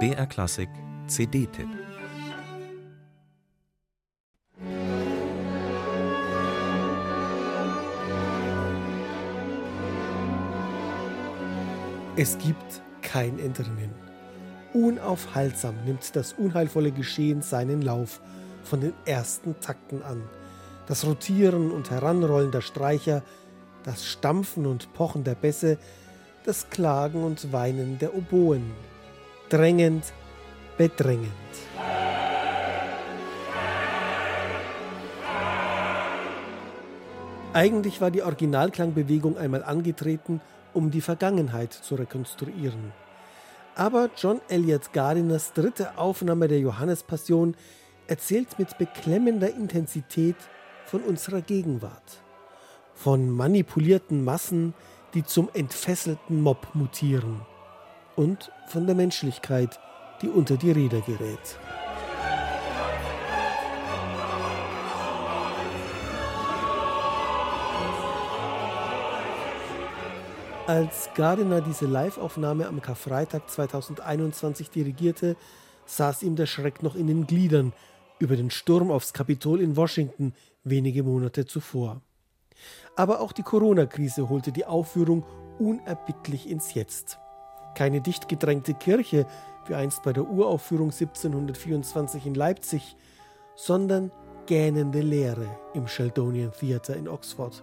BR 0.00 0.26
Klassik 0.26 0.68
CD-Tipp 1.06 1.68
Es 12.16 12.38
gibt 12.38 12.82
kein 13.02 13.38
Entrinnen. 13.38 13.94
Unaufhaltsam 14.72 15.74
nimmt 15.84 16.16
das 16.16 16.32
unheilvolle 16.32 16.90
Geschehen 16.90 17.42
seinen 17.42 17.80
Lauf 17.80 18.20
von 18.64 18.80
den 18.80 18.94
ersten 19.04 19.60
Takten 19.60 20.02
an. 20.02 20.22
Das 20.88 21.06
Rotieren 21.06 21.70
und 21.70 21.90
Heranrollen 21.90 22.50
der 22.50 22.60
Streicher, 22.60 23.22
das 23.84 24.04
Stampfen 24.04 24.66
und 24.66 24.92
Pochen 24.94 25.22
der 25.22 25.36
Bässe, 25.36 25.78
das 26.44 26.68
Klagen 26.68 27.24
und 27.24 27.52
Weinen 27.52 27.98
der 27.98 28.14
Oboen. 28.14 28.70
Drängend, 29.48 30.12
bedrängend. 30.76 31.30
Eigentlich 37.54 38.00
war 38.00 38.10
die 38.10 38.22
Originalklangbewegung 38.22 39.38
einmal 39.38 39.62
angetreten, 39.62 40.40
um 40.74 40.90
die 40.90 41.00
Vergangenheit 41.00 41.72
zu 41.72 41.94
rekonstruieren. 41.94 42.92
Aber 43.76 44.10
John 44.16 44.40
Elliott 44.48 44.92
Gardiners 44.92 45.52
dritte 45.52 45.96
Aufnahme 45.96 46.48
der 46.48 46.58
Johannespassion 46.58 47.56
erzählt 48.06 48.58
mit 48.58 48.76
beklemmender 48.76 49.54
Intensität 49.54 50.36
von 50.84 51.00
unserer 51.02 51.40
Gegenwart. 51.40 52.22
Von 52.94 53.30
manipulierten 53.30 54.24
Massen, 54.24 54.74
die 55.14 55.24
zum 55.24 55.48
entfesselten 55.54 56.42
Mob 56.42 56.74
mutieren. 56.74 57.40
Und 58.16 58.52
von 58.66 58.86
der 58.86 58.94
Menschlichkeit, 58.94 59.78
die 60.22 60.28
unter 60.28 60.56
die 60.56 60.70
Räder 60.70 61.00
gerät. 61.00 61.58
Als 70.66 71.10
Gardiner 71.14 71.60
diese 71.60 71.84
Live-Aufnahme 71.84 72.66
am 72.66 72.80
Karfreitag 72.80 73.50
2021 73.50 74.70
dirigierte, 74.70 75.36
saß 75.84 76.22
ihm 76.22 76.36
der 76.36 76.46
Schreck 76.46 76.82
noch 76.82 76.94
in 76.94 77.06
den 77.06 77.26
Gliedern 77.26 77.74
über 78.18 78.36
den 78.36 78.50
Sturm 78.50 78.90
aufs 78.90 79.12
Kapitol 79.12 79.60
in 79.60 79.76
Washington 79.76 80.32
wenige 80.62 81.02
Monate 81.02 81.44
zuvor. 81.44 82.00
Aber 82.96 83.20
auch 83.20 83.32
die 83.32 83.42
Corona-Krise 83.42 84.28
holte 84.28 84.52
die 84.52 84.66
Aufführung 84.66 85.24
unerbittlich 85.58 86.48
ins 86.48 86.74
Jetzt. 86.74 87.18
Keine 87.74 88.00
dicht 88.00 88.28
gedrängte 88.28 88.74
Kirche, 88.74 89.26
wie 89.66 89.74
einst 89.74 90.02
bei 90.02 90.12
der 90.12 90.28
Uraufführung 90.28 90.90
1724 90.90 92.26
in 92.26 92.34
Leipzig, 92.34 92.96
sondern 93.56 94.12
gähnende 94.46 95.00
Leere 95.00 95.46
im 95.74 95.88
Sheldonian 95.88 96.52
Theatre 96.52 96.94
in 96.94 97.08
Oxford. 97.08 97.62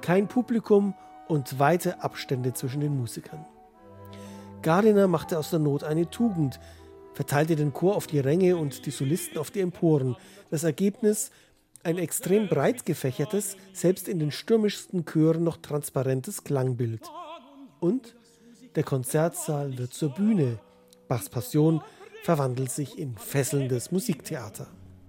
Kein 0.00 0.28
Publikum 0.28 0.94
und 1.28 1.58
weite 1.58 2.02
Abstände 2.02 2.52
zwischen 2.54 2.80
den 2.80 2.96
Musikern. 2.96 3.44
Gardiner 4.62 5.08
machte 5.08 5.38
aus 5.38 5.50
der 5.50 5.58
Not 5.58 5.84
eine 5.84 6.08
Tugend, 6.08 6.60
verteilte 7.12 7.56
den 7.56 7.72
Chor 7.72 7.96
auf 7.96 8.06
die 8.06 8.20
Ränge 8.20 8.56
und 8.56 8.86
die 8.86 8.90
Solisten 8.90 9.38
auf 9.38 9.50
die 9.50 9.60
Emporen. 9.60 10.16
Das 10.50 10.64
Ergebnis 10.64 11.30
ein 11.82 11.98
extrem 11.98 12.48
breit 12.48 12.84
gefächertes, 12.84 13.56
selbst 13.72 14.08
in 14.08 14.18
den 14.18 14.30
stürmischsten 14.30 15.04
Chören 15.04 15.44
noch 15.44 15.56
transparentes 15.56 16.44
Klangbild. 16.44 17.02
Und 17.80 18.14
der 18.74 18.84
Konzertsaal 18.84 19.76
wird 19.78 19.94
zur 19.94 20.10
Bühne. 20.10 20.58
Bachs 21.08 21.28
Passion 21.28 21.82
verwandelt 22.22 22.70
sich 22.70 22.98
in 22.98 23.16
fesselndes 23.16 23.90
Musiktheater. 23.90 24.68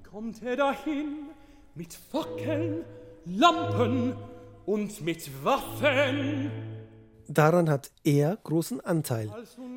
Kommt 0.10 0.42
er 0.44 0.56
dahin 0.56 1.30
mit 1.76 1.94
Fackeln, 1.94 2.84
Lampen 3.26 4.16
und 4.66 5.02
mit 5.02 5.30
Waffen. 5.44 6.50
Daran 7.28 7.70
hat 7.70 7.92
er 8.04 8.38
großen 8.44 8.82
Anteil. 8.82 9.32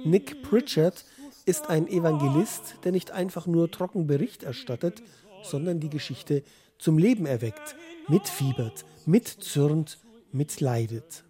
Nick 0.05 0.43
Pritchard 0.43 1.05
ist 1.47 1.69
ein 1.69 1.87
Evangelist, 1.87 2.77
der 2.85 2.93
nicht 2.93 3.11
einfach 3.11 3.47
nur 3.47 3.71
trocken 3.71 4.07
Bericht 4.07 4.43
erstattet, 4.43 5.03
sondern 5.45 5.81
die 5.81 5.91
Geschichte 5.91 6.43
zum 6.79 6.99
Leben 6.99 7.27
erweckt, 7.27 7.77
mitfiebert, 8.09 8.85
mitzürnt, 9.07 9.99
mitleidet. 10.33 11.25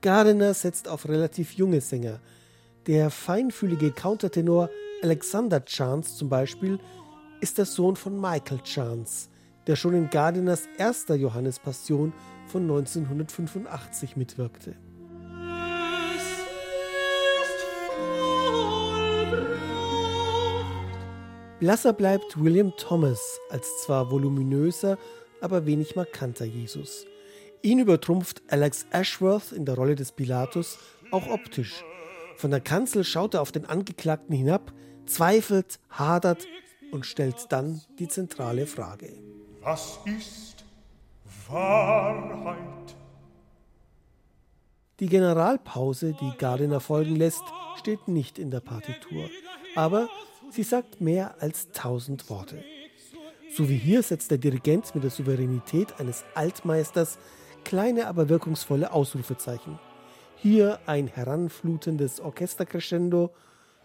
Gardiner 0.00 0.54
setzt 0.54 0.88
auf 0.88 1.08
relativ 1.08 1.52
junge 1.52 1.80
Sänger. 1.80 2.20
Der 2.86 3.10
feinfühlige 3.10 3.90
Countertenor 3.90 4.70
Alexander 5.02 5.64
Chance 5.64 6.16
zum 6.16 6.28
Beispiel 6.28 6.78
ist 7.40 7.58
der 7.58 7.66
Sohn 7.66 7.96
von 7.96 8.18
Michael 8.20 8.62
Chance, 8.62 9.28
der 9.66 9.76
schon 9.76 9.94
in 9.94 10.10
Gardiners 10.10 10.62
erster 10.78 11.16
Johannespassion 11.16 12.12
von 12.46 12.62
1985 12.62 14.16
mitwirkte. 14.16 14.76
Blasser 21.58 21.94
bleibt 21.94 22.38
William 22.38 22.76
Thomas 22.76 23.40
als 23.48 23.82
zwar 23.82 24.10
voluminöser, 24.10 24.98
aber 25.40 25.64
wenig 25.64 25.96
markanter 25.96 26.44
Jesus. 26.44 27.06
Ihn 27.62 27.78
übertrumpft 27.78 28.42
Alex 28.48 28.86
Ashworth 28.90 29.52
in 29.52 29.64
der 29.64 29.74
Rolle 29.74 29.94
des 29.94 30.12
Pilatus 30.12 30.78
auch 31.10 31.26
optisch. 31.28 31.82
Von 32.36 32.50
der 32.50 32.60
Kanzel 32.60 33.04
schaut 33.04 33.32
er 33.32 33.40
auf 33.40 33.52
den 33.52 33.64
Angeklagten 33.64 34.36
hinab, 34.36 34.70
zweifelt, 35.06 35.78
hadert 35.88 36.46
und 36.92 37.06
stellt 37.06 37.46
dann 37.48 37.80
die 37.98 38.08
zentrale 38.08 38.66
Frage. 38.66 39.14
Was 39.62 39.98
ist 40.04 40.62
Wahrheit. 41.48 42.58
Die 45.00 45.06
Generalpause, 45.06 46.14
die 46.20 46.36
Gardiner 46.36 46.80
folgen 46.80 47.16
lässt, 47.16 47.44
steht 47.78 48.08
nicht 48.08 48.38
in 48.38 48.50
der 48.50 48.60
Partitur. 48.60 49.30
Aber 49.74 50.08
sie 50.50 50.62
sagt 50.62 51.00
mehr 51.00 51.36
als 51.40 51.70
tausend 51.72 52.28
Worte. 52.30 52.62
So 53.56 53.68
wie 53.68 53.76
hier 53.76 54.02
setzt 54.02 54.30
der 54.30 54.38
Dirigent 54.38 54.94
mit 54.94 55.04
der 55.04 55.10
Souveränität 55.10 55.98
eines 55.98 56.24
Altmeisters 56.34 57.18
kleine, 57.64 58.06
aber 58.06 58.28
wirkungsvolle 58.28 58.92
Ausrufezeichen. 58.92 59.78
Hier 60.36 60.78
ein 60.86 61.08
heranflutendes 61.08 62.20
Orchestercrescendo, 62.20 63.30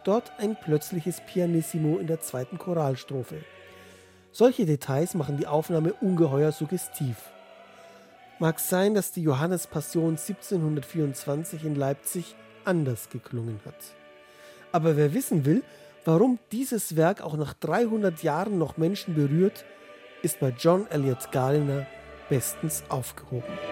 dort 0.04 0.32
ein 0.40 0.58
plötzliches 0.60 1.22
Pianissimo 1.26 1.98
in 1.98 2.08
der 2.08 2.22
zweiten 2.22 2.58
Choralstrophe. 2.58 3.44
Solche 4.32 4.66
Details 4.66 5.14
machen 5.14 5.38
die 5.38 5.48
Aufnahme 5.48 5.94
ungeheuer 5.94 6.52
suggestiv. 6.52 7.18
Mag 8.40 8.60
sein, 8.60 8.94
dass 8.94 9.12
die 9.12 9.24
Johannespassion 9.24 10.12
1724 10.12 11.64
in 11.64 11.76
Leipzig 11.76 12.36
anders 12.66 13.10
geklungen 13.10 13.60
hat. 13.66 13.76
Aber 14.72 14.98
wer 14.98 15.14
wissen 15.14 15.46
will, 15.46 15.64
warum 16.06 16.40
dieses 16.52 16.96
Werk 16.96 17.22
auch 17.22 17.36
nach 17.36 17.54
300 17.54 18.24
Jahren 18.24 18.58
noch 18.58 18.78
Menschen 18.78 19.16
berührt, 19.16 19.66
ist 20.22 20.40
bei 20.40 20.54
John 20.58 20.88
Elliott 20.88 21.32
Gardiner 21.32 21.88
bestens 22.30 22.84
aufgehoben. 22.90 23.71